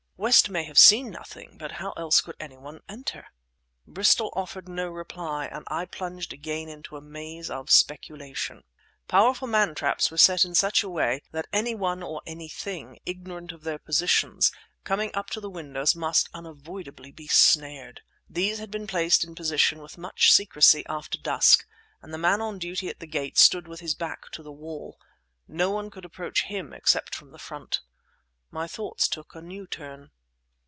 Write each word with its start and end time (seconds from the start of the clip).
"West 0.21 0.51
may 0.51 0.65
have 0.65 0.77
seen 0.77 1.09
nothing; 1.09 1.57
but 1.57 1.71
how 1.71 1.93
else 1.93 2.21
could 2.21 2.35
any 2.39 2.55
one 2.55 2.79
enter?" 2.87 3.25
Bristol 3.87 4.31
offered 4.35 4.69
no 4.69 4.87
reply; 4.87 5.47
and 5.47 5.63
I 5.67 5.85
plunged 5.85 6.31
again 6.31 6.69
into 6.69 6.95
a 6.95 7.01
maze 7.01 7.49
of 7.49 7.71
speculation. 7.71 8.63
Powerful 9.07 9.47
mantraps 9.47 10.11
were 10.11 10.19
set 10.19 10.45
in 10.45 10.53
such 10.53 10.83
a 10.83 10.89
way 10.89 11.23
that 11.31 11.47
any 11.51 11.73
one 11.73 12.03
or 12.03 12.21
anything, 12.27 12.99
ignorant 13.03 13.51
of 13.51 13.63
their 13.63 13.79
positions, 13.79 14.51
coming 14.83 15.09
up 15.15 15.31
to 15.31 15.41
the 15.41 15.49
windows 15.49 15.95
must 15.95 16.29
unavoidably 16.35 17.11
be 17.11 17.25
snared. 17.25 18.01
These 18.29 18.59
had 18.59 18.69
been 18.69 18.85
placed 18.85 19.23
in 19.23 19.33
position 19.33 19.79
with 19.81 19.97
much 19.97 20.31
secrecy 20.31 20.85
after 20.87 21.17
dusk, 21.17 21.65
and 21.99 22.13
the 22.13 22.19
man 22.19 22.41
on 22.41 22.59
duty 22.59 22.89
at 22.89 22.99
the 22.99 23.07
gate 23.07 23.39
stood 23.39 23.67
with 23.67 23.79
his 23.79 23.95
back 23.95 24.29
to 24.33 24.43
the 24.43 24.51
wall. 24.51 24.99
No 25.47 25.71
one 25.71 25.89
could 25.89 26.05
approach 26.05 26.43
him 26.43 26.73
except 26.73 27.15
from 27.15 27.31
the 27.31 27.39
front. 27.39 27.81
My 28.53 28.67
thoughts 28.67 29.07
took 29.07 29.33
a 29.33 29.41
new 29.41 29.65
turn. 29.65 30.11